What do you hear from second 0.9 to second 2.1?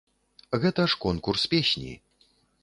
ж конкурс песні!